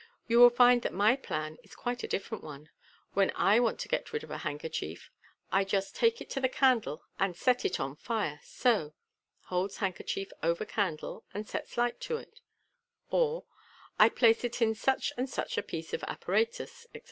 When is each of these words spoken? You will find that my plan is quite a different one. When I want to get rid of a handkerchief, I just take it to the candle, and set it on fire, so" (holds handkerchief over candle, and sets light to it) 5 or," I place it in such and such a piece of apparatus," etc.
You 0.27 0.39
will 0.39 0.49
find 0.49 0.81
that 0.81 0.93
my 0.95 1.15
plan 1.15 1.59
is 1.63 1.75
quite 1.75 2.01
a 2.01 2.07
different 2.07 2.43
one. 2.43 2.71
When 3.13 3.31
I 3.35 3.59
want 3.59 3.79
to 3.81 3.87
get 3.87 4.11
rid 4.11 4.23
of 4.23 4.31
a 4.31 4.39
handkerchief, 4.39 5.11
I 5.51 5.63
just 5.63 5.95
take 5.95 6.19
it 6.19 6.27
to 6.31 6.39
the 6.39 6.49
candle, 6.49 7.03
and 7.19 7.35
set 7.35 7.65
it 7.65 7.79
on 7.79 7.95
fire, 7.97 8.39
so" 8.41 8.95
(holds 9.49 9.77
handkerchief 9.77 10.31
over 10.41 10.65
candle, 10.65 11.23
and 11.35 11.47
sets 11.47 11.77
light 11.77 11.99
to 12.01 12.17
it) 12.17 12.39
5 13.11 13.19
or," 13.19 13.45
I 13.99 14.09
place 14.09 14.43
it 14.43 14.59
in 14.59 14.73
such 14.73 15.13
and 15.17 15.29
such 15.29 15.55
a 15.55 15.61
piece 15.61 15.93
of 15.93 16.03
apparatus," 16.05 16.87
etc. 16.95 16.99